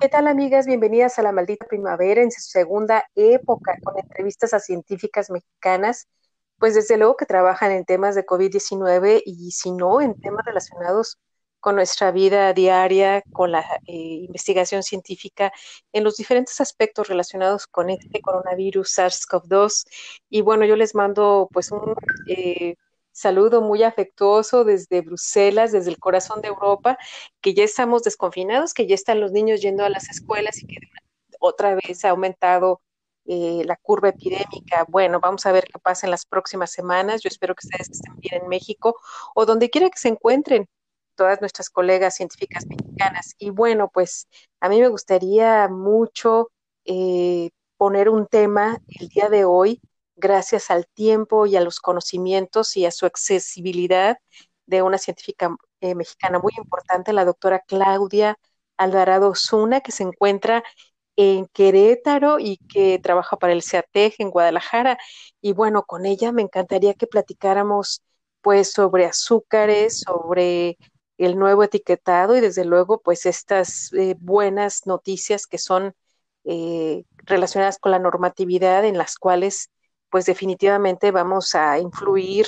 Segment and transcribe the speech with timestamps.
[0.00, 0.66] ¿Qué tal amigas?
[0.66, 6.06] Bienvenidas a la maldita primavera en su segunda época con entrevistas a científicas mexicanas,
[6.56, 11.18] pues desde luego que trabajan en temas de COVID-19 y si no, en temas relacionados
[11.58, 13.92] con nuestra vida diaria, con la eh,
[14.28, 15.52] investigación científica
[15.92, 19.84] en los diferentes aspectos relacionados con este coronavirus SARS-CoV-2.
[20.30, 21.94] Y bueno, yo les mando pues un
[22.28, 22.76] eh,
[23.18, 26.98] saludo muy afectuoso desde Bruselas, desde el corazón de Europa,
[27.40, 30.76] que ya estamos desconfinados, que ya están los niños yendo a las escuelas y que
[31.40, 32.80] otra vez ha aumentado
[33.26, 34.86] eh, la curva epidémica.
[34.88, 37.20] Bueno, vamos a ver qué pasa en las próximas semanas.
[37.22, 38.96] Yo espero que ustedes estén bien en México
[39.34, 40.66] o donde quiera que se encuentren
[41.16, 43.34] todas nuestras colegas científicas mexicanas.
[43.38, 44.28] Y bueno, pues
[44.60, 46.50] a mí me gustaría mucho
[46.84, 49.80] eh, poner un tema el día de hoy
[50.18, 54.18] gracias al tiempo y a los conocimientos y a su accesibilidad
[54.66, 58.38] de una científica eh, mexicana muy importante, la doctora Claudia
[58.76, 60.62] Alvarado Zuna, que se encuentra
[61.16, 64.98] en Querétaro y que trabaja para el CEATEG en Guadalajara.
[65.40, 68.02] Y bueno, con ella me encantaría que platicáramos
[68.40, 70.78] pues sobre azúcares, sobre
[71.18, 75.94] el nuevo etiquetado y desde luego pues estas eh, buenas noticias que son
[76.44, 79.70] eh, relacionadas con la normatividad en las cuales
[80.10, 82.46] pues definitivamente vamos a influir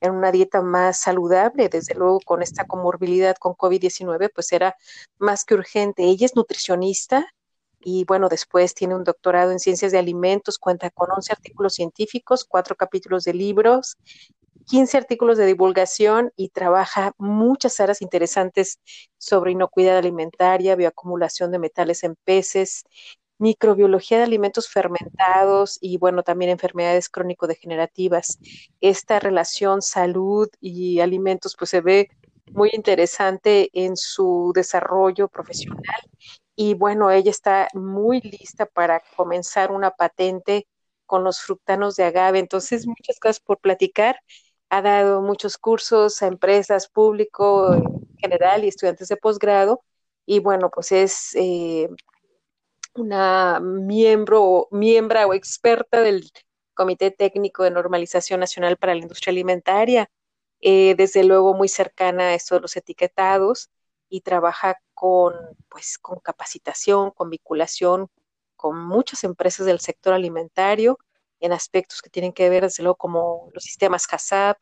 [0.00, 4.76] en una dieta más saludable, desde luego con esta comorbilidad con COVID-19, pues era
[5.18, 6.04] más que urgente.
[6.04, 7.26] Ella es nutricionista
[7.80, 12.44] y bueno, después tiene un doctorado en ciencias de alimentos, cuenta con 11 artículos científicos,
[12.44, 13.96] cuatro capítulos de libros,
[14.66, 18.80] 15 artículos de divulgación y trabaja muchas áreas interesantes
[19.16, 22.84] sobre inocuidad alimentaria, bioacumulación de metales en peces,
[23.38, 28.38] microbiología de alimentos fermentados y bueno, también enfermedades crónico-degenerativas.
[28.80, 32.08] Esta relación salud y alimentos pues se ve
[32.52, 36.00] muy interesante en su desarrollo profesional
[36.60, 40.66] y bueno, ella está muy lista para comenzar una patente
[41.06, 42.40] con los fructanos de agave.
[42.40, 44.18] Entonces, muchas cosas por platicar.
[44.68, 47.84] Ha dado muchos cursos a empresas, público en
[48.18, 49.84] general y estudiantes de posgrado.
[50.26, 51.88] Y bueno, pues es eh,
[52.98, 56.30] una miembro, miembra o experta del
[56.74, 60.10] Comité Técnico de Normalización Nacional para la Industria Alimentaria,
[60.60, 63.70] eh, desde luego muy cercana a esto de los etiquetados
[64.08, 65.34] y trabaja con,
[65.68, 68.08] pues, con capacitación, con vinculación
[68.58, 70.98] con muchas empresas del sector alimentario
[71.40, 74.60] en aspectos que tienen que ver, desde luego, como los sistemas HACCP,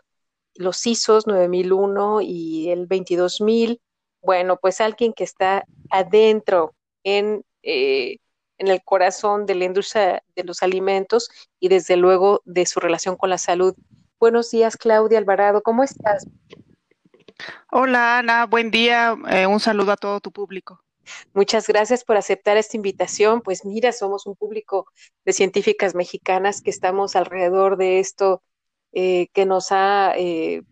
[0.55, 3.81] los ISOs 9001 y el 22000.
[4.21, 8.19] Bueno, pues alguien que está adentro en eh,
[8.59, 11.31] en el corazón de la industria de los alimentos
[11.61, 13.75] y desde luego de su relación con la salud.
[14.19, 16.27] Buenos días, Claudia Alvarado, ¿cómo estás?
[17.71, 19.17] Hola, Ana, buen día.
[19.29, 20.83] Eh, un saludo a todo tu público.
[21.35, 23.41] Muchas gracias por aceptar esta invitación.
[23.41, 24.87] Pues mira, somos un público
[25.25, 28.43] de científicas mexicanas que estamos alrededor de esto
[28.93, 30.63] eh, que nos ha eh,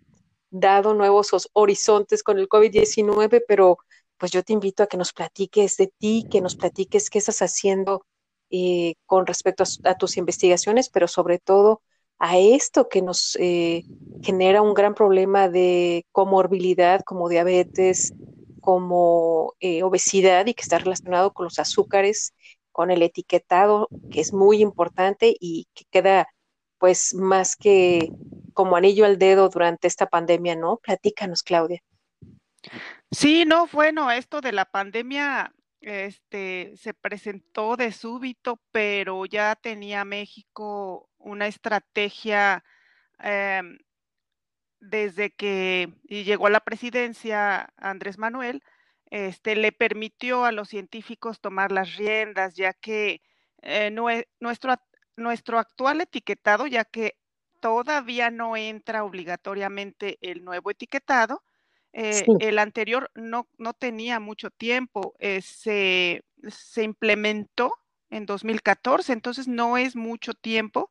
[0.51, 3.79] dado nuevos horizontes con el COVID-19, pero
[4.25, 7.43] pues yo te invito a que nos platiques de ti, que nos platiques qué estás
[7.43, 8.07] haciendo
[8.49, 11.83] eh, con respecto a, tus investigaciones, pero sobre todo
[12.19, 13.85] a esto que nos eh,
[14.23, 18.15] genera un gran problema de comorbilidad como diabetes,
[18.63, 22.33] como eh, obesidad y que está relacionado con los azúcares,
[22.73, 26.29] con el etiquetado, que es muy importante y que queda
[26.79, 28.11] pues más que
[28.55, 30.79] como anillo al dedo durante esta pandemia, ¿no?
[30.79, 31.83] Platícanos, Claudia.
[33.15, 40.05] Sí, no, bueno, esto de la pandemia este, se presentó de súbito, pero ya tenía
[40.05, 42.65] México una estrategia
[43.21, 43.79] em,
[44.81, 48.63] desde que llegó a la presidencia Andrés Manuel,
[49.11, 53.23] este, le permitió a los científicos tomar las riendas, ya que
[53.63, 53.91] eh,
[54.41, 54.75] nuestro,
[55.17, 57.17] nuestro actual etiquetado, ya que
[57.61, 61.45] todavía no entra obligatoriamente el nuevo etiquetado,
[61.97, 67.73] eh, el anterior no, no tenía mucho tiempo, eh, se, se implementó
[68.11, 70.91] en 2014, entonces no es mucho tiempo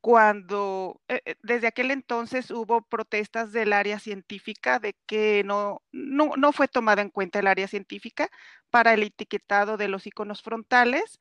[0.00, 6.52] cuando eh, desde aquel entonces hubo protestas del área científica de que no, no, no,
[6.52, 8.30] fue tomada en cuenta el área científica
[8.70, 11.18] para el etiquetado de los iconos frontales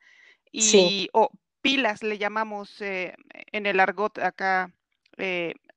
[0.51, 1.31] y o
[1.62, 4.71] pilas le llamamos en el argot acá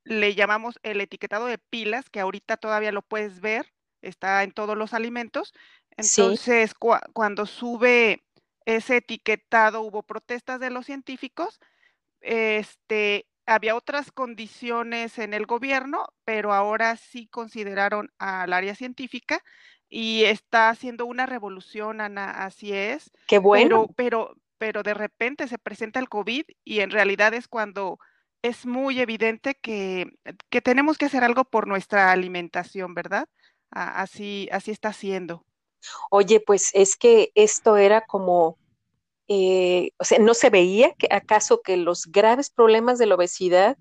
[0.03, 4.77] le llamamos el etiquetado de pilas, que ahorita todavía lo puedes ver, está en todos
[4.77, 5.53] los alimentos.
[5.97, 6.73] Entonces,
[7.13, 8.23] cuando sube
[8.65, 11.59] ese etiquetado, hubo protestas de los científicos.
[12.21, 19.43] Este, había otras condiciones en el gobierno, pero ahora sí consideraron al área científica
[19.89, 23.11] y está haciendo una revolución, Ana, así es.
[23.27, 23.87] Qué bueno.
[23.95, 27.99] Pero, pero, pero de repente se presenta el COVID y en realidad es cuando
[28.41, 30.07] es muy evidente que,
[30.49, 33.27] que tenemos que hacer algo por nuestra alimentación, ¿verdad?
[33.71, 35.45] Así, así está siendo.
[36.11, 38.57] Oye, pues es que esto era como,
[39.27, 43.77] eh, o sea, no se veía que acaso que los graves problemas de la obesidad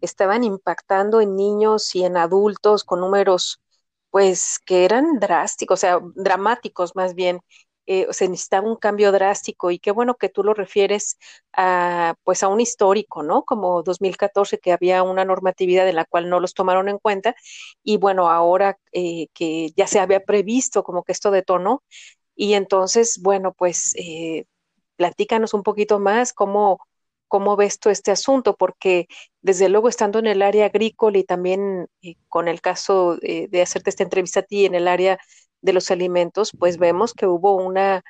[0.00, 3.62] estaban impactando en niños y en adultos con números,
[4.10, 7.40] pues, que eran drásticos, o sea, dramáticos más bien.
[7.86, 11.18] Eh, se necesitaba un cambio drástico y qué bueno que tú lo refieres
[11.52, 13.42] a, pues, a un histórico, ¿no?
[13.44, 17.34] Como 2014 que había una normatividad en la cual no los tomaron en cuenta
[17.82, 21.82] y bueno, ahora eh, que ya se había previsto como que esto detonó
[22.34, 24.46] y entonces, bueno, pues, eh,
[24.96, 26.78] platícanos un poquito más cómo
[27.28, 29.06] cómo ves tú este asunto, porque
[29.40, 33.62] desde luego estando en el área agrícola y también eh, con el caso eh, de
[33.62, 35.18] hacerte esta entrevista a ti en el área
[35.62, 38.02] de los alimentos, pues vemos que hubo una,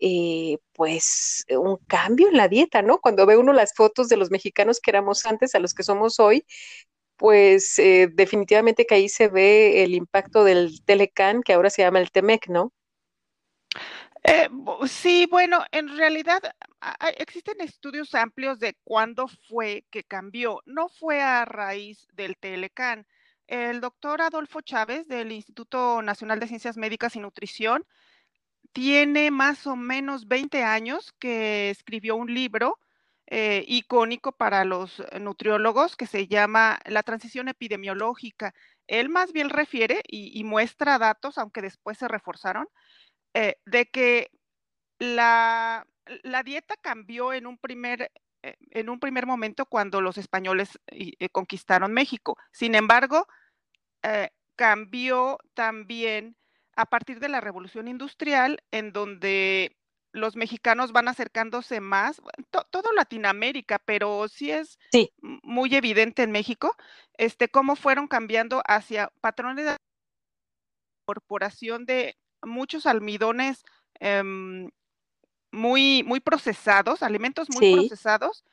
[0.00, 2.98] eh, pues, un cambio en la dieta, ¿no?
[3.00, 6.20] Cuando ve uno las fotos de los mexicanos que éramos antes a los que somos
[6.20, 6.44] hoy,
[7.16, 12.10] pues definitivamente que ahí se ve el impacto del Telecan, que ahora se llama el
[12.10, 12.72] Temec, ¿no?
[14.26, 14.48] Eh,
[14.88, 16.42] sí, bueno, en realidad
[17.18, 20.62] existen estudios amplios de cuándo fue que cambió.
[20.64, 23.06] No fue a raíz del Telecan.
[23.46, 27.84] El doctor Adolfo Chávez del Instituto Nacional de Ciencias Médicas y Nutrición
[28.72, 32.80] tiene más o menos 20 años que escribió un libro
[33.26, 38.54] eh, icónico para los nutriólogos que se llama La transición epidemiológica.
[38.86, 42.66] Él más bien refiere y muestra datos, aunque después se reforzaron,
[43.34, 44.30] eh, de que
[44.98, 45.86] la,
[46.44, 48.10] dieta cambió en un primer, eh,
[48.70, 52.36] en un primer momento cuando los españoles eh, conquistaron México.
[52.52, 53.26] Sin embargo,
[54.56, 56.36] cambió también
[56.76, 59.76] a partir de la revolución industrial, en donde
[60.14, 64.78] los mexicanos van acercándose más, todo Latinoamérica, pero sí es
[65.20, 66.74] muy evidente en México,
[67.18, 69.76] este, cómo fueron cambiando hacia patrones de
[71.02, 73.64] incorporación de muchos almidones
[73.98, 74.70] em,
[75.54, 78.44] muy, muy procesados, alimentos muy procesados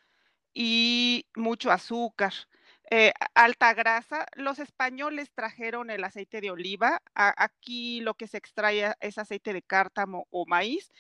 [0.53, 2.33] y mucho azúcar.
[2.89, 4.25] Eh, alta grasa.
[4.36, 7.01] Los españoles trajeron el aceite de oliva.
[7.15, 10.92] aquí lo que se extrae es aceite de cártamo o maíz,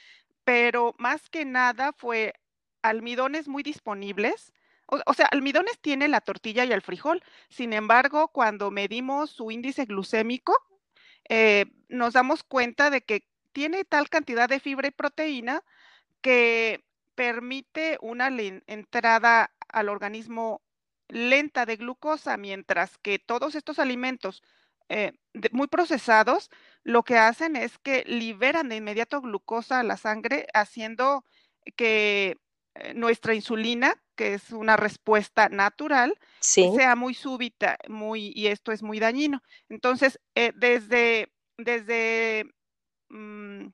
[0.43, 2.33] pero más que nada fue
[2.81, 4.53] almidones muy disponibles.
[4.87, 7.23] o, sea, almidones tiene la tortilla y el frijol.
[7.49, 10.53] Sin embargo, cuando medimos su índice glucémico,
[11.29, 15.63] eh, nos damos cuenta de que tiene tal cantidad de fibra y proteína
[16.21, 16.83] que
[17.15, 18.29] permite una
[18.67, 20.61] entrada al organismo
[21.07, 24.41] lenta de glucosa, mientras que todos estos alimentos
[24.89, 25.13] eh,
[25.51, 26.49] muy procesados
[26.83, 31.25] lo que hacen es que liberan de inmediato glucosa a la sangre, haciendo
[31.75, 32.37] que
[32.75, 38.83] eh, nuestra insulina, que es una respuesta natural, sea muy súbita, muy, y esto es
[38.83, 39.41] muy dañino.
[39.69, 42.45] Entonces, eh, desde, desde,
[43.09, 43.67] mm,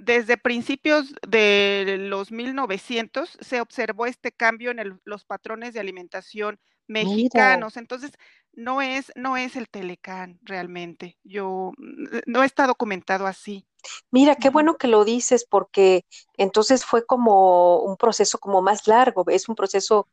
[0.00, 7.76] desde principios de los 1900 se observó este cambio en los patrones de alimentación mexicanos.
[7.76, 8.12] Entonces,
[8.52, 11.18] no es, no es el Telecán realmente.
[11.24, 13.66] Yo mm, no está documentado así.
[14.10, 16.04] Mira, qué bueno que lo dices porque
[16.36, 20.08] entonces fue como un proceso como más largo, es un proceso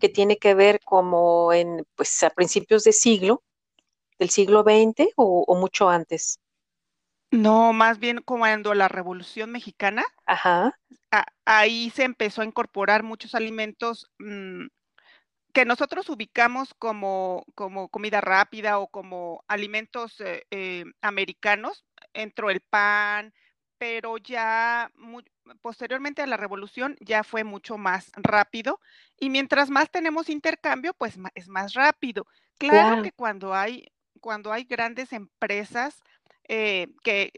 [0.00, 3.44] que tiene que ver como en, pues a principios de siglo,
[4.18, 6.40] del siglo XX o, mucho antes.
[7.32, 10.78] No, más bien cuando la Revolución Mexicana, Ajá.
[11.46, 14.66] ahí se empezó a incorporar muchos alimentos mm,
[15.52, 22.60] que nosotros ubicamos como, como comida rápida o como alimentos eh, eh, americanos, entró el
[22.60, 23.32] pan,
[23.78, 24.90] pero ya
[25.60, 28.78] posteriormente a la revolución ya fue mucho más rápido
[29.18, 32.26] y mientras más tenemos intercambio, pues es más rápido.
[32.58, 33.86] Claro, que cuando hay,
[34.20, 36.02] cuando hay grandes empresas
[36.54, 37.32] eh, que,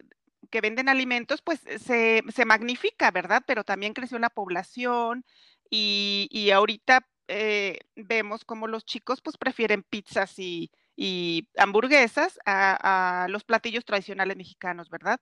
[0.50, 3.44] que, venden alimentos, pues se, se, magnifica, ¿verdad?
[3.46, 5.24] Pero también creció la población
[5.70, 10.72] y, y ahorita eh, vemos como los chicos pues prefieren pizzas y,
[11.56, 15.20] hamburguesas a, los platillos tradicionales mexicanos, ¿verdad?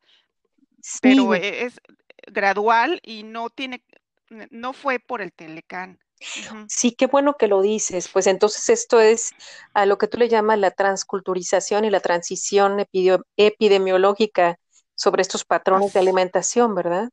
[1.02, 1.78] Pero e, es
[2.26, 3.84] gradual y no tiene,
[4.48, 5.98] no fue por el Telecán.
[6.68, 8.08] Sí, qué bueno que lo dices.
[8.08, 9.32] Pues entonces esto es
[9.74, 12.84] a lo que tú le llamas la transculturización y la transición
[13.36, 14.58] epidemiológica
[14.94, 17.10] sobre estos patrones de alimentación, ¿verdad?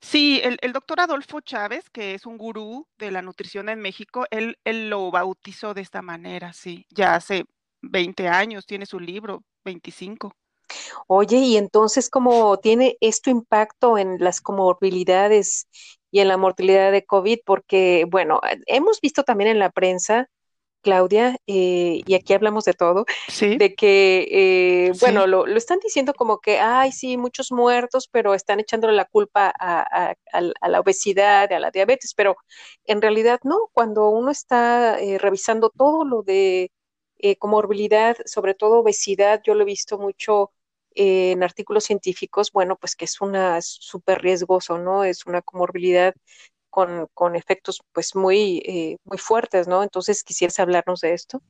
[0.00, 4.58] Sí, el, doctor Adolfo Chávez, que es un gurú de la nutrición en México, él,
[4.64, 7.46] él lo bautizó de esta manera, sí, ya hace
[7.80, 10.36] 20 años, tiene su libro, 25.
[11.06, 15.68] Oye, y entonces, ¿cómo tiene esto impacto en las comorbilidades
[16.12, 17.40] y en la mortalidad de COVID?
[17.46, 20.28] Porque, bueno, hemos visto también en la prensa
[20.82, 24.28] Claudia, eh, y aquí hablamos de todo, Sí, de que,
[24.88, 25.28] eh, bueno, sí.
[25.28, 29.52] lo, lo están diciendo como que, ay, sí, muchos muertos, pero están echándole la culpa
[29.58, 32.36] a, a- a la a la obesidad, a la diabetes, pero
[32.84, 36.72] en realidad no, cuando uno está eh, revisando todo lo de
[37.18, 40.52] eh, comorbilidad, sobre todo obesidad, yo lo he visto mucho
[40.96, 45.04] eh, en artículos científicos, bueno, pues que es una súper riesgoso, ¿no?
[45.04, 46.14] Es una comorbilidad
[46.70, 49.82] con, con efectos pues muy, eh, muy fuertes, ¿no?
[49.82, 51.42] Entonces, ¿quisieras hablarnos de esto?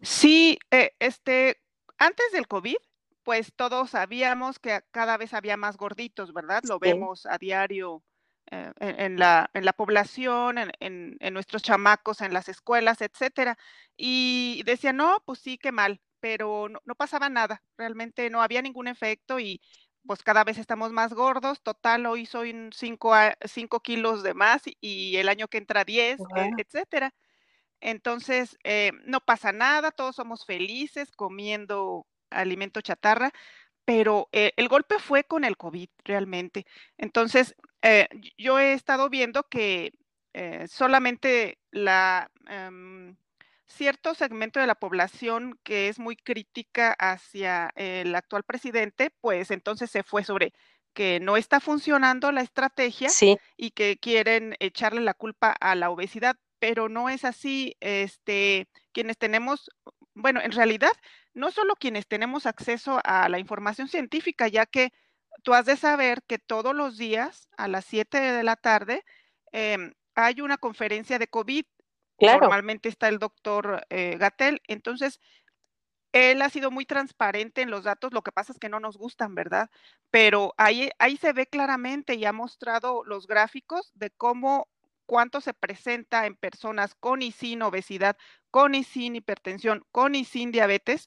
[0.00, 1.60] Sí, eh, este,
[1.98, 2.76] antes del COVID,
[3.22, 6.62] pues todos sabíamos que cada vez había más gorditos, ¿verdad?
[6.64, 8.04] Lo Sí, vemos a diario
[8.50, 13.00] eh, en, en la, en la población, en, en, en nuestros chamacos, en las escuelas,
[13.02, 13.58] etcétera.
[13.96, 18.60] Y decían, no, pues sí, qué mal, pero no, no pasaba nada, realmente no había
[18.60, 19.60] ningún efecto y
[20.06, 21.62] pues cada vez estamos más gordos.
[21.62, 26.56] Total, hoy soy 5 kilos de más y el año que entra 10, e- wow,
[26.56, 27.14] etcétera.
[27.80, 33.32] Entonces, eh, no pasa nada, todos somos felices comiendo alimento chatarra,
[33.84, 36.66] pero eh, el golpe fue con el COVID realmente.
[36.98, 39.92] Entonces, eh, yo he estado viendo que
[40.68, 43.16] solamente la, em,
[43.66, 49.90] cierto segmento de la población que es muy crítica hacia el actual presidente, pues entonces
[49.90, 50.52] se fue sobre
[50.94, 55.90] que no está funcionando la estrategia sí, y que quieren echarle la culpa a la
[55.90, 57.76] obesidad, pero no es así.
[57.80, 59.70] Este, quienes tenemos,
[60.14, 60.92] bueno, en realidad,
[61.34, 64.90] no solo quienes tenemos acceso a la información científica, ya que
[65.42, 69.04] tú has de saber que todos los días a las 7 de la tarde
[69.52, 71.66] em, hay una conferencia de COVID.
[72.18, 74.62] Claro, Normalmente está el doctor eh, Gatel.
[74.68, 75.20] Entonces,
[76.12, 78.96] él ha sido muy transparente en los datos, lo que pasa es que no nos
[78.96, 79.70] gustan, ¿verdad?
[80.10, 84.68] Pero ahí, ahí se ve claramente y ha mostrado los gráficos de cómo
[85.06, 88.16] cuánto se presenta en personas con y sin obesidad,
[88.50, 91.06] con y sin hipertensión, con y sin diabetes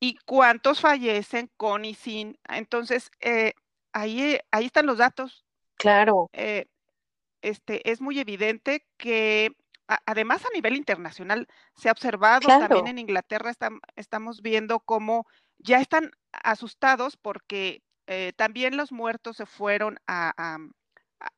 [0.00, 2.38] y cuántos fallecen con y sin.
[2.48, 3.54] Entonces, eh,
[3.92, 5.44] ahí, ahí están los datos.
[5.76, 6.66] claro, Eh,
[7.42, 9.56] este, es muy evidente que
[9.90, 15.26] a- además a nivel internacional se ha observado, también en Inglaterra estam- estamos viendo cómo
[15.58, 20.32] ya están asustados porque eh, también los muertos se fueron a,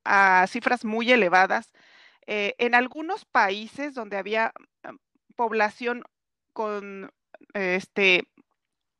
[0.05, 1.73] a- cifras muy elevadas.
[2.27, 4.53] Eh, en algunos países donde había
[4.85, 4.97] mm,
[5.37, 6.05] población
[6.53, 7.11] con
[7.55, 8.25] este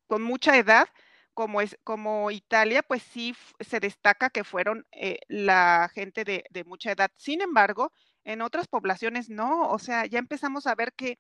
[0.09, 0.89] con mucha edad,
[1.35, 6.65] como es como Italia, pues sí se destaca que fueron eh, la gente de, de
[6.65, 7.11] mucha edad.
[7.17, 7.93] Sin embargo,
[8.25, 11.19] en otras poblaciones no, o sea, ya empezamos a ver que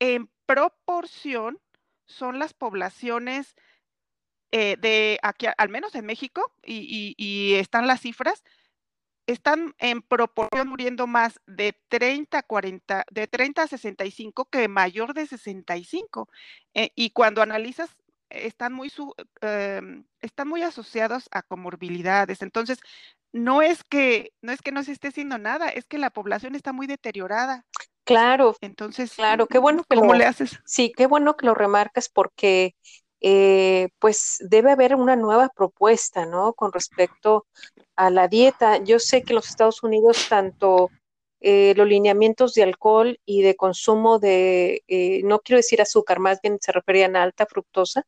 [0.00, 1.60] en proporción
[2.06, 3.54] son las poblaciones
[4.52, 8.42] eh, de aquí, al menos en México, y están las cifras,
[9.26, 15.12] están en proporción muriendo más de 30 a 40, de 30 a 65 que mayor
[15.14, 16.28] de 65.
[16.74, 17.94] Eh, y cuando analizas,
[18.30, 22.42] están muy, su- em, están muy asociados a comorbilidades.
[22.42, 22.78] Entonces,
[23.32, 26.54] no es que no es que no se esté haciendo nada, es que la población
[26.54, 27.66] está muy deteriorada.
[28.04, 30.60] claro, Entonces, claro, qué bueno que ¿cómo le haces?
[30.64, 32.76] sí, qué bueno que lo remarcas porque
[33.20, 36.54] eh, pues debe haber una nueva propuesta, ¿no?
[36.54, 37.46] Con respecto
[37.96, 38.78] a la dieta.
[38.84, 40.90] Yo sé que en los Estados Unidos tanto
[41.40, 46.40] eh, los lineamientos de alcohol y de consumo de, eh, no quiero decir azúcar, más
[46.42, 48.04] bien se referían a alta fructosa,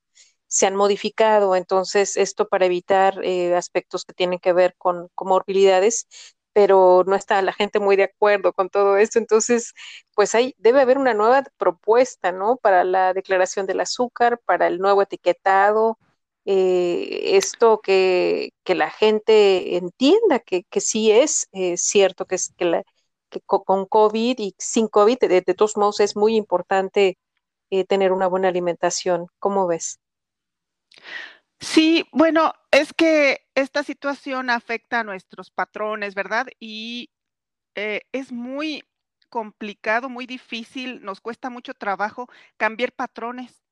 [0.50, 1.56] se han modificado.
[1.56, 6.08] Entonces, esto para evitar eh, aspectos que tienen que ver con comorbilidades,
[6.52, 9.18] pero no está la gente muy de acuerdo con todo esto.
[9.20, 9.74] Entonces,
[10.14, 12.56] pues ahí debe haber una nueva propuesta, ¿no?
[12.56, 15.98] Para la declaración del azúcar, para el nuevo etiquetado,
[16.44, 22.52] eh, esto que, que la gente entienda que, que sí es eh, cierto, que, es,
[22.58, 27.18] que, con COVID y sin COVID, de, todos modos, es muy importante
[27.88, 29.26] tener una buena alimentación.
[29.38, 30.00] ¿Cómo ves?
[31.60, 36.46] Sí, bueno, es que esta situación afecta a nuestros patrones, ¿verdad?
[36.58, 37.10] Y
[37.76, 38.84] eh, es muy
[39.30, 42.28] complicado, muy difícil, nos cuesta mucho trabajo
[42.58, 43.62] cambiar patrones.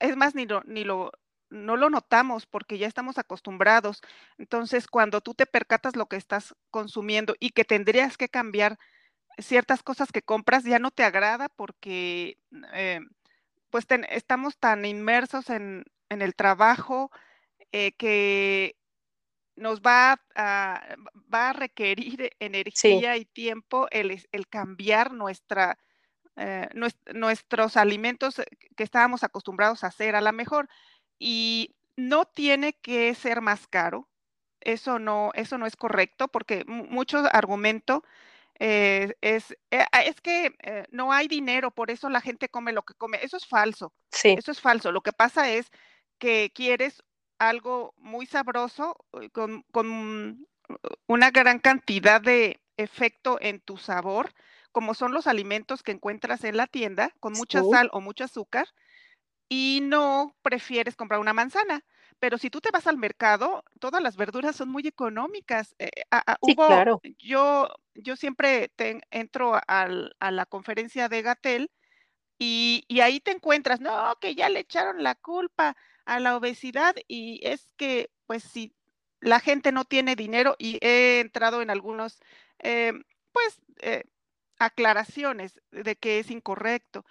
[0.00, 1.12] Es más, ni lo, ni lo,
[1.50, 4.00] no lo notamos porque ya estamos acostumbrados.
[4.38, 8.78] Entonces, cuando tú te percatas lo que estás consumiendo y que tendrías que cambiar
[9.38, 12.38] ciertas cosas que compras, ya no te agrada porque
[12.74, 13.00] eh,
[13.70, 17.10] pues estamos tan inmersos en, en el trabajo
[17.72, 18.76] eh, que
[19.56, 20.96] nos va a,
[21.32, 22.30] va a requerir
[22.74, 25.78] Sí, energía y tiempo el, el cambiar nuestra,
[26.36, 26.68] eh,
[27.14, 28.40] nuestros alimentos
[28.76, 30.68] que estábamos acostumbrados a hacer a lo mejor.
[31.18, 34.08] Y no tiene que ser más caro.
[34.60, 38.02] Eso no, eso no es correcto porque mucho argumento
[38.58, 42.72] eh, es, eh, ah, es que eh, no hay dinero, por eso la gente come
[42.72, 43.18] lo que come.
[43.22, 43.92] Eso es falso.
[44.10, 44.36] Sí.
[44.36, 44.92] Eso es falso.
[44.92, 45.70] Lo que pasa es
[46.22, 47.02] que quieres
[47.40, 48.96] algo muy sabroso
[49.32, 50.46] con, con
[51.08, 54.32] una gran cantidad de efecto en tu sabor,
[54.70, 58.68] como son los alimentos que encuentras en la tienda, con mucha sal o mucho azúcar,
[59.48, 61.84] y no prefieres comprar una manzana.
[62.20, 65.74] Pero si tú te vas al mercado, todas las verduras son muy económicas.
[65.80, 65.90] Eh,
[66.46, 67.00] sí, claro.
[67.18, 68.70] Yo, yo siempre
[69.10, 71.70] entro a la conferencia de Gatel
[72.38, 76.94] y, y, ahí te encuentras, no, que ya le echaron la culpa a la obesidad
[77.08, 78.74] y es que, pues, si
[79.20, 82.20] la gente no tiene dinero y he entrado en algunos,
[82.60, 82.92] eh,
[83.32, 84.04] pues, eh,
[84.58, 87.04] aclaraciones de que es incorrecto.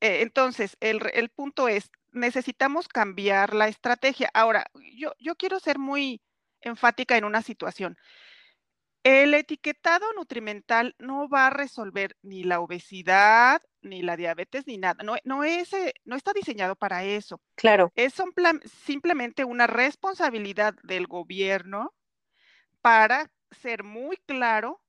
[0.00, 4.30] entonces, el, el punto es, necesitamos cambiar la estrategia.
[4.34, 6.22] Ahora, yo, yo quiero ser muy
[6.60, 7.96] enfática en una situación.
[9.04, 15.04] El etiquetado nutrimental no va a resolver ni la obesidad, ni la diabetes, ni nada.
[15.04, 17.38] No, no, es, eh, no está diseñado para eso.
[17.54, 17.92] Claro.
[17.96, 18.14] Es
[18.86, 21.92] simplemente una responsabilidad del gobierno
[22.80, 24.80] para ser muy claro,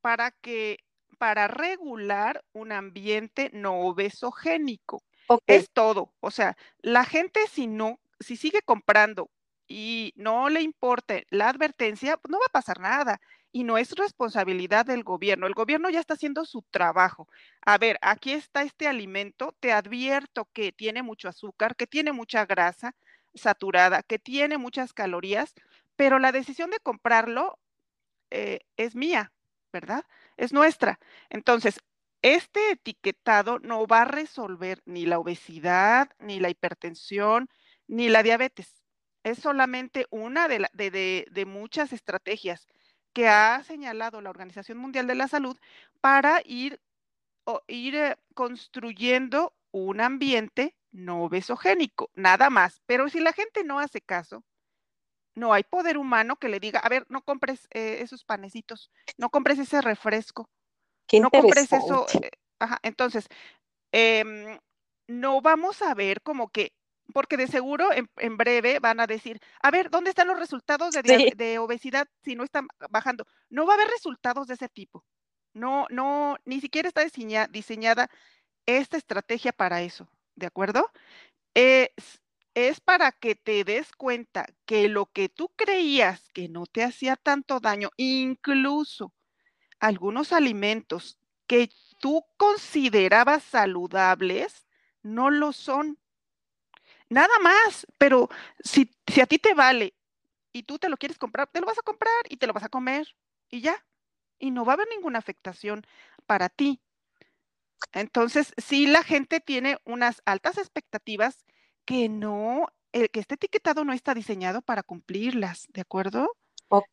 [0.00, 0.78] para que
[1.18, 5.04] para regular un ambiente no obesogénico.
[5.46, 6.12] Es todo.
[6.18, 9.30] O sea, la gente si no, si sigue comprando
[9.68, 13.20] y no le importe la advertencia, pues no va a pasar nada.
[13.52, 15.46] Y no es responsabilidad del gobierno.
[15.46, 17.28] El gobierno ya está haciendo su trabajo.
[17.62, 19.56] A ver, aquí está este alimento.
[19.60, 22.94] Te advierto que tiene mucho azúcar, que tiene mucha grasa
[23.34, 25.54] saturada, que tiene muchas calorías,
[25.96, 27.58] pero la decisión de comprarlo
[28.30, 29.32] eh, es mía,
[29.72, 30.04] ¿verdad?
[30.36, 30.98] Es nuestra.
[31.28, 31.80] Entonces,
[32.22, 37.48] este etiquetado no va a resolver ni la obesidad, ni la hipertensión,
[37.86, 38.82] ni la diabetes.
[39.22, 42.66] Es solamente una de, muchas estrategias
[43.12, 45.58] que ha señalado la Organización Mundial de la Salud
[46.00, 46.80] para ir,
[47.66, 52.82] ir eh, construyendo un ambiente no obesogénico, nada más.
[52.86, 54.44] Pero si la gente no hace caso,
[55.34, 59.30] no hay poder humano que le diga, a ver, no compres eh, esos panecitos, no
[59.30, 60.50] compres ese refresco,
[61.12, 62.06] no compres eso.
[62.22, 63.26] Eh, ajá, entonces,
[63.92, 64.58] em,
[65.08, 66.72] no vamos a ver como que,
[67.12, 71.32] porque de seguro en, breve van a decir, a ver, ¿dónde están los resultados de,
[71.36, 73.26] de, obesidad si no están bajando?
[73.48, 75.04] No va a haber resultados de ese tipo.
[75.52, 77.02] No, no, ni siquiera está
[77.50, 78.08] diseñada
[78.66, 80.90] esta estrategia para eso, ¿de acuerdo?
[81.54, 81.90] Es,
[82.54, 87.16] es para que te des cuenta que lo que tú creías que no te hacía
[87.16, 89.12] tanto daño, incluso
[89.80, 94.66] algunos alimentos que tú considerabas saludables
[95.02, 95.98] no lo son.
[97.10, 98.28] Nada más, pero
[98.62, 99.94] si, si a ti te vale
[100.52, 102.64] y tú te lo quieres comprar, te lo vas a comprar y te lo vas
[102.64, 103.08] a comer
[103.50, 103.84] y ya.
[104.38, 105.84] Y no va a haber ninguna afectación
[106.26, 106.80] para ti.
[107.92, 111.44] Entonces, si la gente tiene unas altas expectativas
[111.84, 116.36] que no, el, que este etiquetado no está diseñado para cumplirlas, ¿de acuerdo?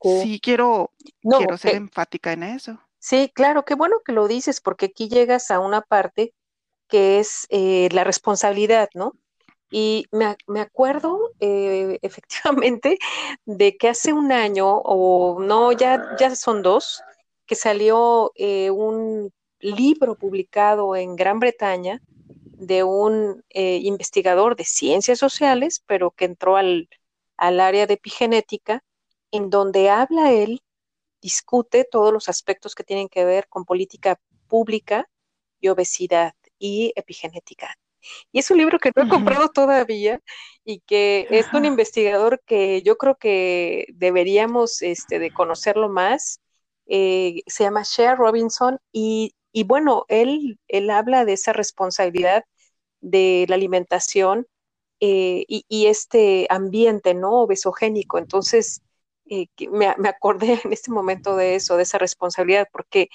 [0.01, 2.81] Sí, quiero, quiero ser enfática en eso.
[2.97, 6.33] Sí, claro, qué bueno que lo dices, porque aquí llegas a una parte
[6.87, 9.13] que es eh, la responsabilidad, ¿no?
[9.69, 12.97] Y me, acuerdo eh, efectivamente
[13.45, 17.01] de que hace un año, o no, ya, ya son dos,
[17.45, 22.01] que salió eh, un libro publicado en Gran Bretaña
[22.33, 26.89] de un investigador de ciencias sociales, pero que entró al,
[27.37, 28.83] al área de epigenética
[29.31, 30.61] en donde habla él,
[31.21, 35.09] discute todos los aspectos que tienen que ver con política pública
[35.59, 37.75] y obesidad y epigenética.
[38.31, 40.21] Y es un libro que no he comprado todavía
[40.63, 46.39] y que es un investigador que yo creo que deberíamos este, de conocerlo más.
[46.87, 49.33] Eh, se llama Cher Robinson y,
[49.65, 52.45] bueno, él, él habla de esa responsabilidad
[53.01, 54.47] de la alimentación
[54.99, 57.41] eh, y, y, este ambiente, ¿no?
[57.41, 58.17] Obesogénico.
[58.17, 58.81] Entonces,
[59.29, 63.09] eh, me, acordé en este momento de eso, de esa responsabilidad, porque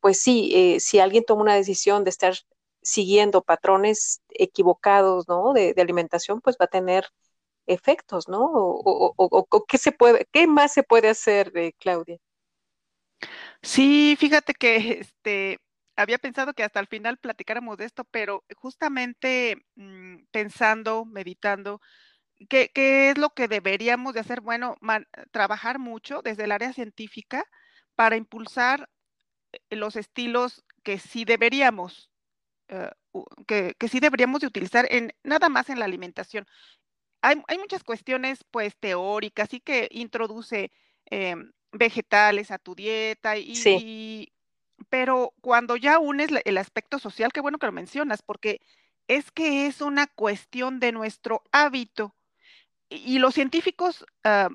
[0.00, 2.34] pues sí, eh, si alguien toma una decisión de estar
[2.84, 5.52] siguiendo patrones equivocados, ¿no?
[5.52, 7.08] De, alimentación, pues va a tener
[7.66, 8.40] efectos, ¿no?
[8.52, 12.18] O, qué se puede, qué más se puede hacer, Claudia.
[13.62, 15.58] Sí, fíjate que este
[15.96, 21.80] había pensado que hasta el final platicáramos de esto, pero justamente mm, pensando, meditando,
[22.48, 22.70] ¿Qué,
[23.10, 24.40] es lo que deberíamos de hacer?
[24.40, 24.76] Bueno,
[25.30, 27.44] trabajar mucho desde el área científica
[27.94, 28.90] para impulsar
[29.52, 32.10] eh, los estilos que sí deberíamos
[32.74, 36.46] eh, que, sí deberíamos de utilizar en nada más en la alimentación.
[37.22, 40.70] Hay, muchas cuestiones pues teóricas y que introduce
[41.06, 44.30] em, vegetales a tu dieta y,
[44.90, 48.60] pero cuando ya unes el aspecto social, qué bueno que lo mencionas, porque
[49.08, 52.14] es que es una cuestión de nuestro hábito.
[52.90, 54.50] Y, los científicos ah,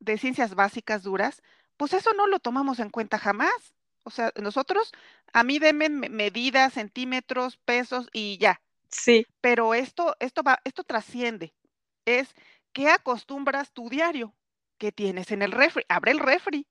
[0.00, 1.42] de ciencias básicas duras,
[1.76, 3.74] pues eso no lo tomamos en cuenta jamás.
[4.08, 4.90] O sea, nosotros,
[5.34, 8.62] a mí denme medidas, centímetros, pesos y ya.
[8.90, 9.26] Sí.
[9.42, 11.52] Pero esto, esto va, esto trasciende.
[12.06, 12.34] Es
[12.72, 14.34] qué acostumbras tu diario,
[14.78, 15.84] que tienes en el refri.
[15.90, 16.66] Abre el refri.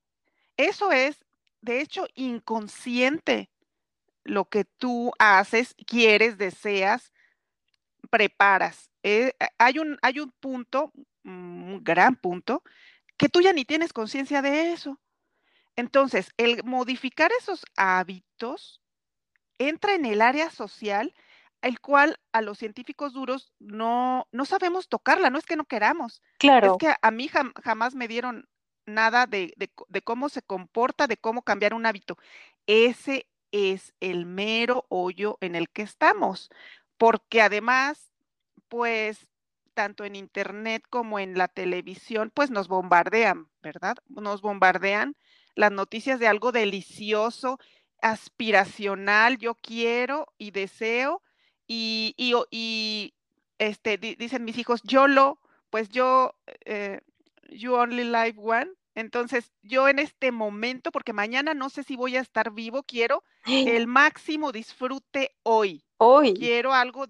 [0.56, 1.24] Eso es,
[1.60, 3.50] de hecho, inconsciente
[4.24, 7.12] lo que tú haces, quieres, deseas,
[8.10, 8.90] preparas.
[9.04, 10.90] Eh, hay, un, hay un punto,
[11.22, 12.64] un gran punto,
[13.16, 14.98] que tú ya ni tienes conciencia de eso.
[15.78, 18.82] Entonces, el modificar esos hábitos
[19.58, 21.14] entra en el área social,
[21.62, 26.20] el cual a los científicos duros no, no sabemos tocarla, no es que no queramos.
[26.40, 26.72] Claro.
[26.72, 27.30] Es que a, mí
[27.62, 28.48] jamás me dieron
[28.86, 32.18] nada de, de, cómo se comporta, de cómo cambiar un hábito.
[32.66, 36.50] Ese es el mero hoyo en el que estamos,
[36.96, 38.10] porque además,
[38.66, 39.28] pues
[39.74, 43.96] tanto en internet como en la televisión, pues nos bombardean, ¿verdad?
[44.08, 45.14] Nos bombardean
[45.58, 47.58] las noticias de algo delicioso,
[48.00, 51.20] aspiracional, yo quiero y deseo,
[51.66, 53.12] y, y,
[53.58, 57.00] este, dicen mis hijos, yo lo, pues yo, eh,
[57.50, 62.16] you only live one, entonces yo en este momento, porque mañana no sé si voy
[62.16, 65.84] a estar vivo, quiero el máximo disfrute hoy.
[65.96, 66.34] Hoy.
[66.34, 67.06] Quiero algo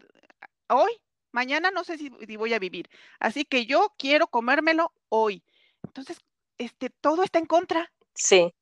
[0.68, 0.92] hoy,
[1.32, 2.08] Mañana no sé si,
[2.38, 2.88] voy a vivir.
[3.20, 5.42] Así que yo quiero comérmelo hoy.
[5.84, 6.18] Entonces,
[6.56, 7.92] este, todo está en contra.
[8.18, 8.52] Sí.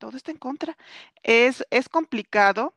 [0.00, 0.76] Todo está en contra.
[1.22, 2.74] Es, es complicado.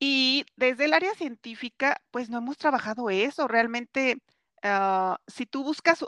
[0.00, 3.48] Y desde el área científica, pues no hemos trabajado eso.
[3.48, 4.18] Realmente,
[4.62, 6.04] ah, si tú buscas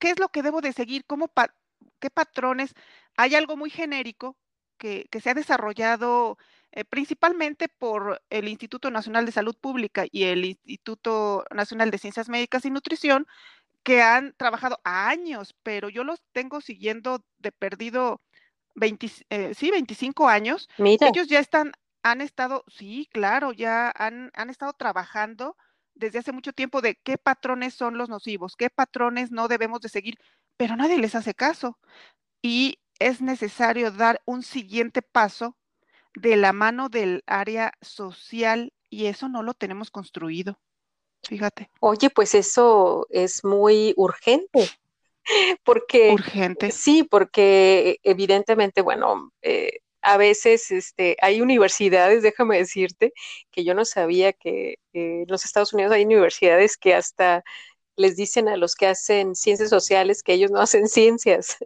[0.00, 1.30] qué es lo que debo de seguir, cómo
[2.00, 2.74] qué patrones,
[3.16, 4.36] hay algo muy genérico
[4.78, 6.38] que, que se ha desarrollado
[6.72, 12.28] eh, principalmente por el Instituto Nacional de Salud Pública y el Instituto Nacional de Ciencias
[12.30, 13.26] Médicas y Nutrición,
[13.84, 18.22] que han trabajado años, pero yo los tengo siguiendo de perdido
[18.78, 20.68] 20, eh, sí, 25 años.
[20.78, 25.56] Ellos ya están, han estado, sí, claro, ya han, han estado trabajando
[25.94, 29.88] desde hace mucho tiempo de qué patrones son los nocivos, qué patrones no debemos de
[29.88, 30.18] seguir,
[30.56, 31.78] pero nadie les hace caso.
[32.40, 35.56] Y es necesario dar un siguiente paso
[36.14, 40.58] de la mano del área social y eso no lo tenemos construido.
[41.22, 41.70] Fíjate.
[41.80, 44.70] Oye, pues eso es muy urgente.
[45.64, 46.70] Porque urgente.
[46.70, 53.12] Sí, porque evidentemente, bueno, eh, a veces este, hay universidades, déjame decirte,
[53.50, 57.42] que yo no sabía que en los Estados Unidos hay universidades que hasta
[57.96, 61.56] les dicen a los que hacen ciencias sociales que ellos no hacen ciencias.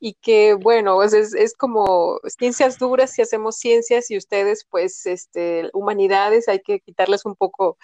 [0.00, 5.06] y que, bueno, pues es, es, como ciencias duras si hacemos ciencias y ustedes, pues,
[5.06, 7.78] este, humanidades, hay que quitarles un poco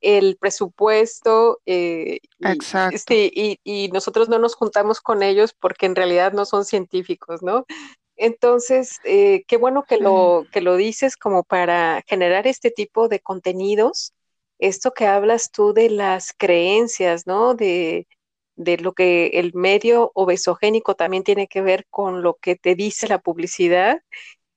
[0.00, 3.14] el presupuesto eh, Exacto.
[3.14, 7.66] y, y, nosotros no nos juntamos con ellos porque en realidad no son científicos, ¿no?
[8.16, 13.20] Entonces, eh, qué bueno que lo, que lo dices como para generar este tipo de
[13.20, 14.12] contenidos
[14.58, 17.54] esto que hablas tú de las creencias, ¿no?
[17.54, 18.06] De,
[18.56, 23.08] de lo que el medio obesogénico también tiene que ver con lo que te dice
[23.08, 24.00] la publicidad.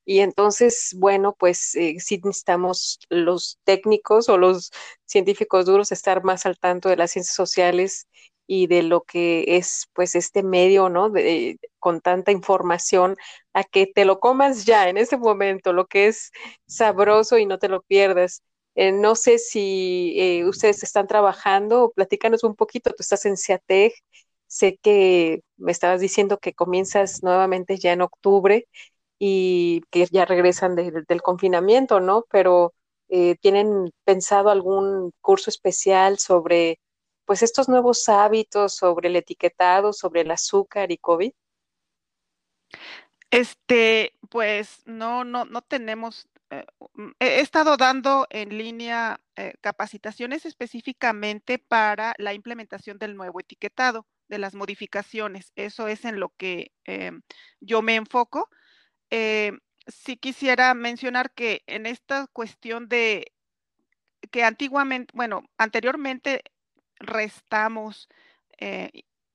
[0.10, 4.72] Y entonces, bueno, pues eh, sí necesitamos los técnicos o los
[5.06, 8.08] científicos duros estar más al tanto de las ciencias sociales
[8.48, 11.12] y de lo que es pues este medio, ¿no?
[11.12, 13.18] De, con tanta información,
[13.54, 16.32] a que te lo comas ya en ese momento, lo que es
[16.66, 18.42] sabroso y no te lo pierdas.
[18.74, 23.94] Eh, no sé si eh, ustedes están trabajando, platícanos un poquito, tú estás en CIATEG,
[24.48, 28.66] sé que me estabas diciendo que comienzas nuevamente ya en octubre
[29.20, 32.26] y que ya regresan del confinamiento, ¿no?
[32.32, 32.74] Pero
[33.10, 36.80] eh, ¿tienen pensado algún curso especial sobre
[37.26, 41.32] pues estos nuevos hábitos, sobre el etiquetado, sobre el azúcar y COVID?
[43.30, 50.46] Este, pues no, no, no tenemos eh, mm, he estado dando en línea eh, capacitaciones
[50.46, 55.52] específicamente para la implementación del nuevo etiquetado, de las modificaciones.
[55.56, 57.22] Eso es en lo que em,
[57.60, 58.50] yo me enfoco.
[59.12, 59.54] Eh,
[59.88, 63.34] sí quisiera mencionar que en esta cuestión de
[64.32, 66.44] que antiguamente, bueno, anteriormente
[67.00, 68.10] restamos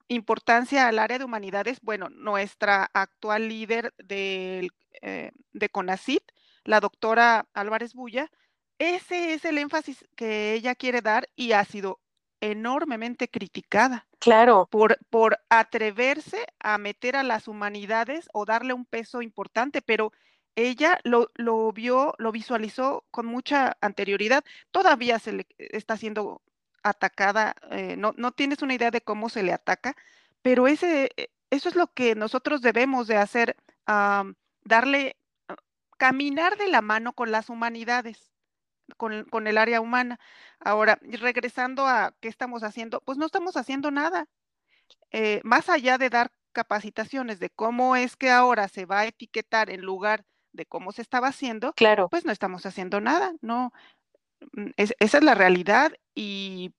[0.08, 4.68] importancia al área de humanidades, bueno, nuestra actual líder de,
[5.00, 6.22] de CONACIT,
[6.64, 8.30] la doctora Álvarez Bulla,
[8.78, 12.00] ese es el énfasis que ella quiere dar y ha sido
[12.40, 14.06] enormemente criticada.
[14.18, 14.68] Claro.
[14.70, 20.12] Por, por atreverse a meter a las humanidades o darle un peso importante, pero
[20.56, 24.44] ella lo, lo, vio, lo visualizó con mucha anterioridad.
[24.70, 26.42] Todavía se le está siendo
[26.82, 29.96] atacada, eh, no, no tienes una idea de cómo se le ataca,
[30.42, 33.56] pero ese, eh, eso es lo que nosotros debemos de hacer,
[33.88, 35.16] um, darle,
[35.48, 35.54] uh,
[35.96, 38.33] caminar de la mano con las humanidades.
[38.96, 40.20] Con, con, el área humana.
[40.60, 44.28] Ahora, regresando a qué estamos haciendo, pues no estamos haciendo nada.
[45.10, 49.70] Eh, más allá de dar capacitaciones de cómo es que ahora se va a etiquetar
[49.70, 52.08] en lugar de cómo se estaba haciendo, claro.
[52.08, 53.72] pues no estamos haciendo nada, no.
[54.52, 56.72] Mm, es, esa es la realidad y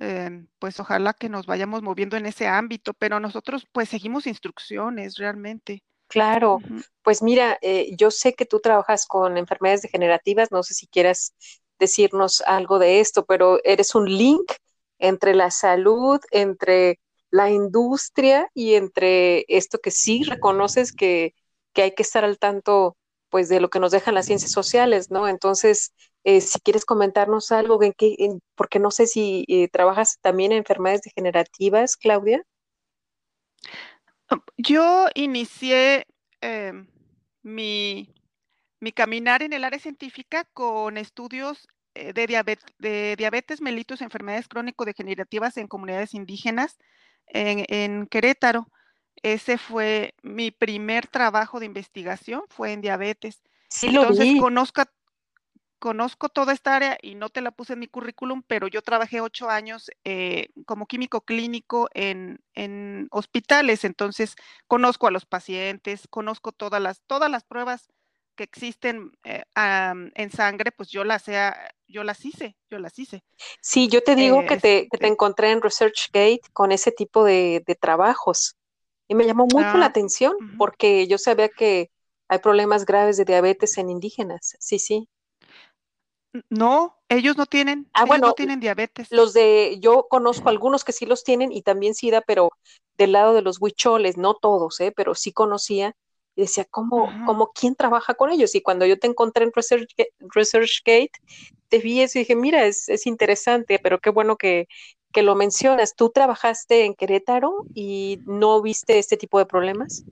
[0.00, 5.16] eh, pues ojalá que nos vayamos moviendo en ese ámbito, pero nosotros pues seguimos instrucciones
[5.16, 5.82] realmente.
[6.14, 6.84] Claro, uh -huh.
[7.02, 11.34] pues mira, eh, yo sé que tú trabajas con enfermedades degenerativas, no sé si quieras
[11.80, 14.52] decirnos algo de esto, pero eres un link
[15.00, 17.00] entre la salud, entre
[17.30, 21.34] la industria y entre esto que sí reconoces que,
[21.72, 22.96] que hay que estar al tanto
[23.28, 25.26] pues de lo que nos dejan las ciencias sociales, ¿no?
[25.26, 30.18] Entonces, eh, si quieres comentarnos algo, en qué, en, porque no sé si eh, trabajas
[30.20, 32.44] también en enfermedades degenerativas, Claudia.
[34.56, 36.06] Yo inicié
[36.40, 36.72] eh,
[37.42, 38.14] mi,
[38.80, 44.48] mi, caminar en el área científica con estudios eh, de, diabetes, de diabetes mellitus, enfermedades
[44.48, 46.78] crónico-degenerativas en comunidades indígenas
[47.26, 48.68] en, en Querétaro.
[49.22, 53.42] Ese fue mi primer trabajo de investigación, fue en diabetes.
[53.68, 54.38] Sí, Entonces, vi.
[54.38, 54.82] conozco,
[55.84, 59.20] conozco toda esta área y no te la puse en mi currículum, pero yo trabajé
[59.20, 64.34] ocho años eh, como químico clínico en, en, hospitales, entonces
[64.66, 67.88] conozco a los pacientes, conozco todas las, todas las pruebas
[68.34, 71.52] que existen eh, um, en sangre, pues yo las, he,
[71.86, 73.22] yo las hice, yo las hice.
[73.60, 77.24] Sí, yo te digo eh, que, te, que, te, encontré en ResearchGate con ese tipo
[77.24, 78.56] de, de trabajos
[79.06, 80.56] y me llamó mucho ah, la atención uh -huh.
[80.56, 81.90] porque yo sabía que
[82.28, 84.56] hay problemas graves de diabetes en indígenas.
[84.60, 85.10] Sí, sí.
[86.50, 89.08] No, ellos no tienen, ah, ellos bueno, no tienen diabetes.
[89.10, 92.50] Los de, yo conozco algunos que sí los tienen y también SIDA, pero
[92.98, 94.92] del lado de los huicholes, no todos, ¿eh?
[94.94, 95.94] pero sí conocía
[96.36, 97.08] y decía, ¿cómo.
[97.26, 98.54] ¿cómo quién trabaja con ellos?
[98.54, 101.12] Y cuando yo te encontré en ResearchGate, ResearchGate
[101.68, 104.66] te vi eso y dije, mira, es, es interesante, pero qué bueno que,
[105.12, 105.94] que lo mencionas.
[105.94, 110.04] ¿Tú trabajaste en Querétaro y no viste este tipo de problemas?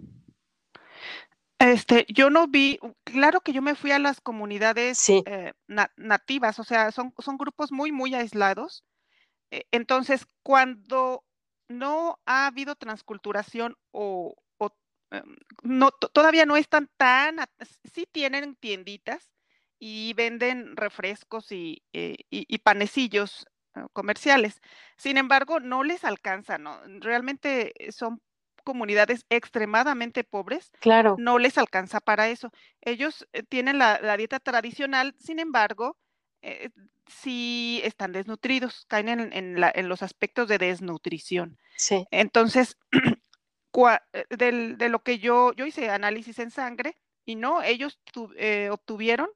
[1.62, 5.22] Este, yo no vi, claro que yo me fui a las comunidades sí.
[5.26, 8.84] eh, na nativas, o sea, son, son grupos muy, muy aislados.
[9.52, 11.24] Eh, entonces, cuando
[11.68, 14.76] no ha habido transculturación o, o
[15.12, 15.22] eh,
[15.62, 17.36] no, todavía no están tan,
[17.94, 19.30] sí tienen tienditas
[19.78, 23.46] y venden refrescos y, y, y panecillos
[23.92, 24.60] comerciales.
[24.96, 26.80] Sin embargo, no les alcanza, ¿no?
[27.00, 28.20] Realmente son
[28.62, 31.16] comunidades extremadamente pobres, claro.
[31.18, 32.50] no les alcanza para eso.
[32.80, 35.96] Ellos eh, tienen la, la, dieta tradicional, sin embargo,
[36.42, 36.70] eh,
[37.06, 41.58] sí están desnutridos, caen en, en, la, en, los aspectos de desnutrición.
[41.76, 42.06] Sí.
[42.10, 42.76] Entonces,
[44.12, 48.32] eh, del, de lo que yo, yo hice análisis en sangre y no, ellos tu,
[48.36, 49.28] eh, obtuvieron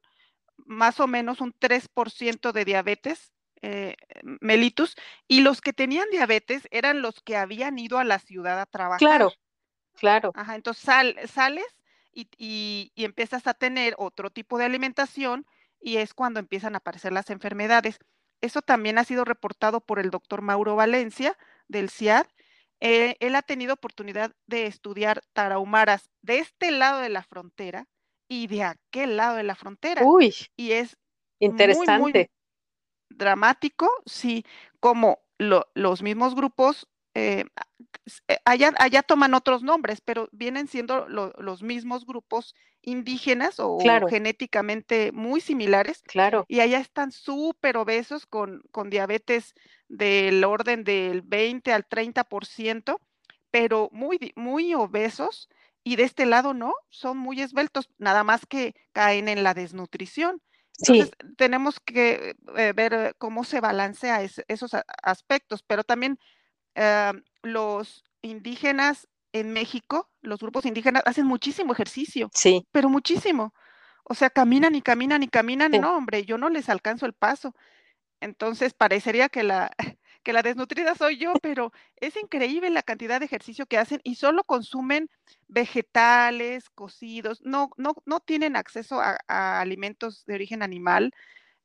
[0.57, 3.95] más o menos un 3% de diabetes eh,
[4.41, 4.95] mellitus,
[5.27, 8.99] y los que tenían diabetes eran los que habían ido a la ciudad a trabajar.
[8.99, 9.31] Claro,
[9.93, 10.31] claro.
[10.35, 11.65] Ajá, entonces sal, sales
[12.11, 15.45] y, y, y, empiezas a tener otro tipo de alimentación
[15.79, 17.99] y es cuando empiezan a aparecer las enfermedades.
[18.41, 22.25] Eso también ha sido reportado por el doctor Mauro Valencia del CIAD.
[22.79, 27.87] Eh, él ha tenido oportunidad de estudiar tarahumaras de este lado de la frontera
[28.27, 30.03] y de aquel lado de la frontera.
[30.03, 30.97] Uy, y es
[31.39, 31.97] interesante.
[31.97, 32.29] Muy, muy,
[33.17, 34.45] dramático, sí,
[34.79, 37.45] como lo, los mismos grupos, eh,
[38.45, 44.07] allá, allá, toman otros nombres, pero vienen siendo lo, los mismos grupos indígenas o claro.
[44.07, 46.03] genéticamente muy similares.
[46.03, 46.45] Claro.
[46.47, 49.55] Y allá están súper obesos con, con diabetes
[49.89, 52.99] del orden del 20 al 30%,
[53.51, 55.49] pero muy, muy obesos.
[55.83, 60.41] Y de este lado no, son muy esbeltos, nada más que caen en la desnutrición.
[60.79, 61.33] Entonces, sí.
[61.37, 66.19] tenemos que eh, ver cómo se balancea es, esos aspectos, pero también
[66.75, 72.65] eh, los indígenas en México, los grupos indígenas hacen muchísimo ejercicio, sí.
[72.71, 73.53] pero muchísimo.
[74.03, 75.79] O sea, caminan y caminan y caminan, sí.
[75.79, 77.53] no, hombre, yo no les alcanzo el paso.
[78.21, 79.71] Entonces, parecería que la,
[80.27, 84.15] que la desnutrida soy yo, pero es increíble la cantidad de ejercicio que hacen y
[84.15, 85.09] solo consumen
[85.47, 91.13] vegetales, cocidos, no, no, no tienen acceso a, a alimentos de origen animal.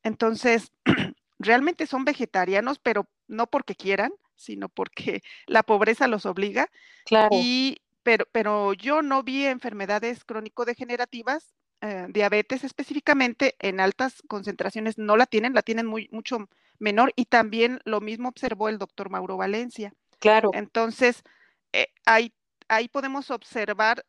[0.01, 0.71] entonces,
[1.39, 6.69] realmente son vegetarianos, pero no porque quieran, sino porque la pobreza los obliga.
[7.03, 7.31] Claro.
[7.33, 15.17] Y, pero, pero yo no vi enfermedades crónico-degenerativas, eh, diabetes específicamente, en altas concentraciones no
[15.17, 16.47] la tienen, la tienen muy, mucho
[16.83, 17.11] menor.
[17.15, 19.93] Y también lo mismo observó el doctor Mauro Valencia.
[20.19, 20.51] Claro.
[20.53, 21.23] Entonces,
[21.71, 22.33] eh, ahí,
[22.67, 24.05] ahí podemos observar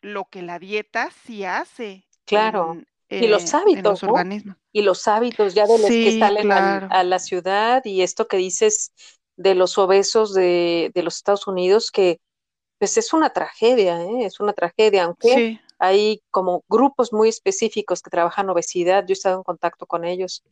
[0.00, 2.06] lo que la dieta sí hace.
[2.24, 2.80] Claro.
[3.08, 4.56] y los hábitos, los organismos.
[4.72, 8.92] Y los hábitos ya de los que salen a, la ciudad y esto que dices
[9.36, 12.20] de los obesos de, de los Estados Unidos, que
[12.78, 14.24] pues es una tragedia, ¿eh?
[14.24, 19.38] es una tragedia, aunque hay como grupos muy específicos que trabajan obesidad, yo he estado
[19.38, 20.44] en contacto con ellos,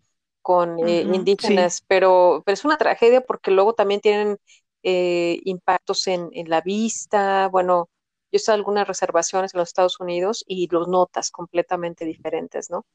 [0.46, 4.38] con eh, indígenas, pero, pero es una tragedia porque luego también tienen
[4.84, 7.88] eh, impactos en, en, la vista, bueno,
[8.30, 12.86] yo hice algunas reservaciones en los Estados Unidos y los notas completamente diferentes, ¿no?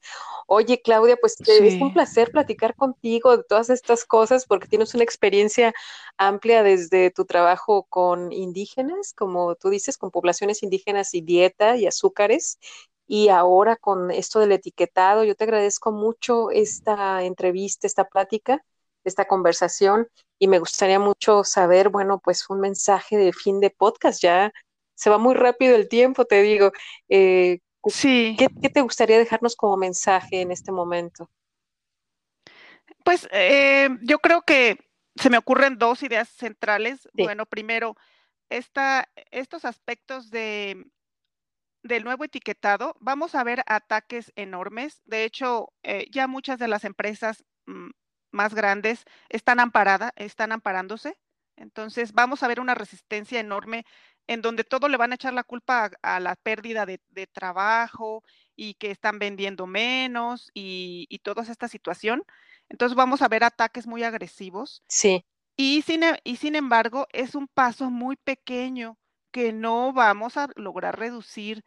[0.46, 5.04] Oye, Claudia, pues es un placer platicar contigo de todas estas cosas porque tienes una
[5.04, 5.74] experiencia
[6.16, 11.86] amplia desde tu trabajo con indígenas, como tú dices, con poblaciones indígenas y dieta y
[11.86, 12.58] azúcares.
[13.14, 18.64] Y ahora con esto del etiquetado, yo te agradezco mucho esta entrevista, esta plática,
[19.04, 24.22] esta conversación y me gustaría mucho saber, bueno, pues un mensaje de fin de podcast.
[24.22, 24.50] Ya
[24.94, 26.72] se va muy rápido el tiempo, te digo.
[27.10, 28.34] Eh, sí.
[28.38, 31.28] ¿qué, te gustaría dejarnos como mensaje en este momento?
[33.04, 34.78] Pues eh, yo creo que
[35.16, 37.06] se me ocurren dos ideas centrales.
[37.12, 37.94] Bueno, primero,
[38.48, 40.86] esta, estos aspectos de,
[41.82, 45.02] del nuevo etiquetado, vamos a ver ataques enormes.
[45.04, 47.90] De hecho, eh, ya muchas de las empresas mm,
[48.30, 51.18] más grandes están amparadas, están amparándose.
[51.56, 53.84] Entonces, vamos a ver una resistencia enorme
[54.26, 57.00] en donde todo le van a echar la culpa a, la pérdida de,
[57.32, 58.22] trabajo
[58.56, 62.24] y que están vendiendo menos y, toda esta situación.
[62.68, 64.82] Entonces vamos a ver ataques muy agresivos.
[64.88, 65.24] Sí.
[65.56, 68.96] Y sin, y sin embargo, es un paso muy pequeño
[69.32, 71.64] que no vamos a lograr reducir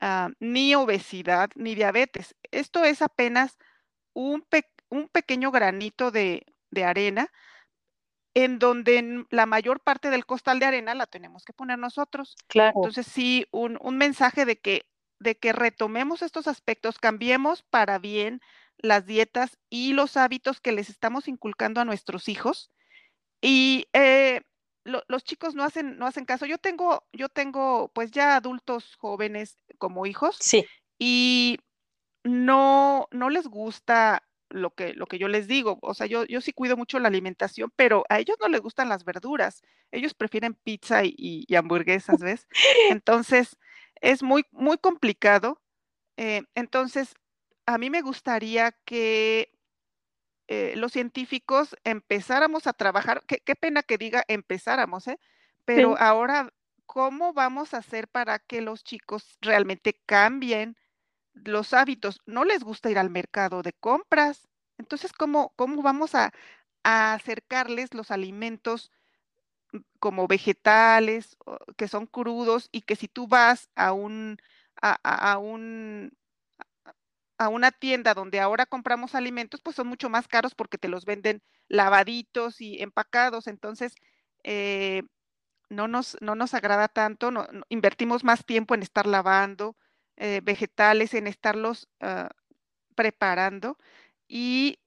[0.00, 2.34] ah, ni obesidad ni diabetes.
[2.50, 3.58] Esto es apenas
[4.14, 4.46] un,
[4.88, 7.30] un pequeño granito de, de arena
[8.34, 12.36] en donde la mayor parte del costal de arena la tenemos que poner nosotros.
[12.46, 12.72] Claro.
[12.76, 18.40] Entonces, sí, un, mensaje de que, de que retomemos estos aspectos, cambiemos para bien
[18.76, 22.70] las dietas y los hábitos que les estamos inculcando a nuestros hijos.
[23.40, 24.42] Y eh,
[24.88, 26.46] los chicos no hacen, no hacen caso.
[26.46, 30.36] Yo tengo, yo tengo pues ya adultos jóvenes como hijos.
[30.40, 30.66] Sí.
[30.98, 31.58] Y
[32.24, 35.78] no, no les gusta lo que, lo que yo les digo.
[35.82, 38.88] O sea, yo, yo sí cuido mucho la alimentación, pero a ellos no les gustan
[38.88, 39.62] las verduras.
[39.90, 42.48] Ellos prefieren pizza y, hamburguesas, ¿ves?
[42.90, 43.56] Entonces,
[44.00, 45.60] es muy, muy complicado.
[46.16, 47.14] Eh, entonces,
[47.66, 49.52] a mí me gustaría que
[50.48, 55.18] eh, los científicos empezáramos a trabajar, qué, pena que diga empezáramos, ¿eh?
[55.64, 56.52] Pero ahora,
[56.86, 60.76] ¿cómo vamos a hacer para que los chicos realmente cambien
[61.44, 64.48] los hábitos, no les gusta ir al mercado de compras.
[64.78, 66.32] Entonces, ¿cómo, cómo vamos a,
[66.84, 68.90] acercarles los alimentos
[69.72, 71.36] mm, como vegetales
[71.76, 74.38] que son crudos y que si tú vas a un,
[74.80, 76.16] a, un
[77.38, 81.04] a una tienda donde ahora compramos alimentos, pues son mucho más caros porque te los
[81.04, 83.46] venden lavaditos y empacados.
[83.46, 83.94] Entonces,
[84.42, 85.02] eh,
[85.70, 89.76] no, nos, no nos agrada tanto, no, invertimos más tiempo en estar lavando,
[90.16, 92.30] eh, vegetales, en estarlos ah,
[92.96, 93.78] preparando.
[94.26, 94.80] Y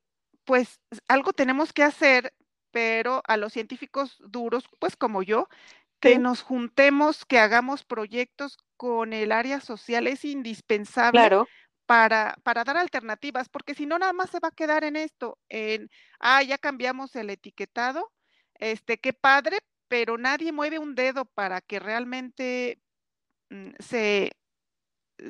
[0.44, 2.34] pues algo tenemos que hacer,
[2.72, 5.48] pero a los científicos duros, pues como yo,
[6.02, 11.30] que nos juntemos, que hagamos proyectos con el área social es indispensable
[11.92, 15.38] para, para dar alternativas, porque si no, nada más se va a quedar en esto,
[15.50, 15.90] en,
[16.22, 18.14] ah, ya cambiamos el etiquetado,
[18.56, 19.58] este, qué padre,
[19.90, 22.80] pero nadie mueve un dedo para que realmente
[23.50, 24.32] mm, se,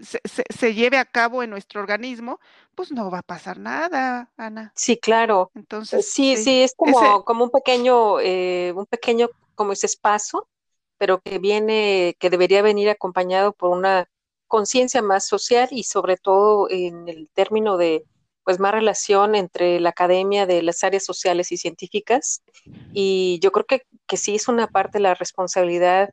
[0.03, 2.39] se, lleve a cabo en nuestro organismo,
[2.75, 4.71] pues no va a pasar nada, Ana.
[4.75, 5.49] Sí, claro.
[5.55, 10.47] Entonces, sí, sí, es como, como un pequeño, eh, un pequeño, como ese espacio,
[10.99, 14.07] pero que viene, que debería venir acompañado por una
[14.51, 18.03] conciencia más social y sobre todo en el término de
[18.43, 22.43] pues más relación entre la academia de las áreas sociales y científicas.
[22.91, 26.09] Y yo creo que, que sí es una parte de la responsabilidad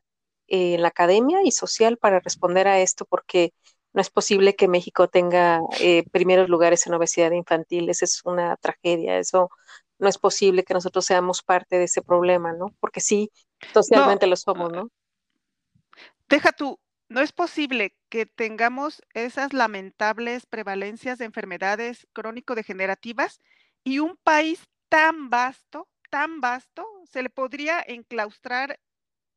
[0.47, 3.51] en la academia y social para responder a esto, porque
[3.91, 8.55] no es posible que México tenga eh, primeros lugares en obesidad infantil, esa es una
[8.55, 9.49] tragedia, eso
[9.97, 12.73] no es posible que nosotros seamos parte de ese problema, ¿no?
[12.79, 13.31] Porque sí,
[13.73, 14.89] socialmente lo somos, ¿no?
[16.29, 16.79] Deja tú,
[17.09, 23.39] no es posible que tengamos esas lamentables prevalencias de enfermedades crónico-degenerativas
[23.83, 28.79] y un país tan vasto, tan vasto, se le podría enclaustrar,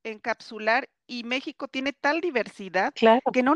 [0.04, 2.94] encapsular y México tiene tal diversidad
[3.32, 3.54] que no,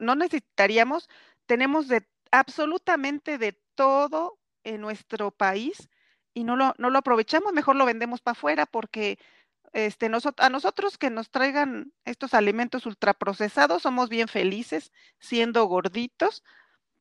[0.00, 1.08] no necesitaríamos,
[1.46, 5.88] tenemos de absolutamente de todo en nuestro país
[6.34, 9.18] y no lo, no lo aprovechamos, mejor lo vendemos para afuera porque
[9.72, 16.42] este, a nosotros que nos traigan estos alimentos ultraprocesados somos bien felices siendo gorditos,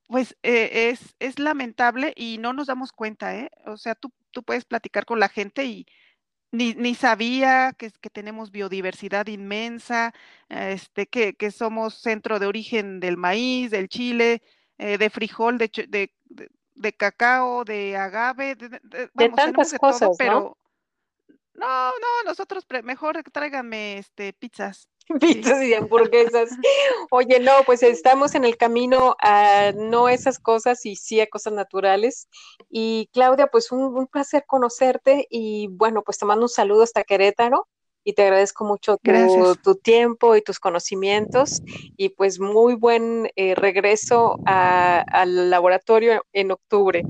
[0.07, 3.51] pues eh, es, es, lamentable y no nos damos cuenta, ¿eh?
[3.65, 5.85] O sea, tú, tú puedes platicar con la gente y
[6.51, 10.13] ni, ni sabía que, que, tenemos biodiversidad inmensa,
[10.49, 14.41] este, que, que, somos centro de origen del maíz, del chile,
[14.79, 16.11] eh, de frijol, de, de,
[16.75, 20.57] de, cacao, de agave, de, tantas cosas, pero no,
[21.67, 24.87] no, nosotros mejor tráiganme este pizzas.
[25.19, 26.51] Pizzas y hamburguesas.
[27.09, 31.53] Oye, no, pues estamos en el camino a no esas cosas y sí a cosas
[31.53, 32.27] naturales.
[32.69, 37.67] Y Claudia, pues un, placer conocerte y bueno, pues te mando un saludo hasta Querétaro
[38.03, 38.97] y te agradezco mucho
[39.63, 41.61] tu, tiempo y tus conocimientos
[41.97, 47.03] y pues muy buen eh, regreso al laboratorio en octubre.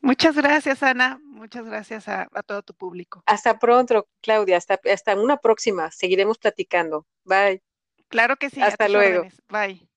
[0.00, 1.18] Muchas gracias, Ana.
[1.34, 3.24] Muchas gracias a, todo tu público.
[3.26, 4.56] Hasta pronto, Claudia.
[4.56, 5.90] Hasta, hasta una próxima.
[5.90, 7.06] Seguiremos platicando.
[7.24, 7.60] Bye.
[8.08, 8.62] Claro que sí.
[8.62, 9.26] Hasta luego.
[9.48, 9.88] Bye.